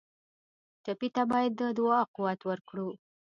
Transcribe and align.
ټپي 0.83 1.07
ته 1.15 1.23
باید 1.31 1.51
د 1.59 1.61
دعا 1.77 2.01
قوت 2.15 2.39
ورکړو. 2.49 2.89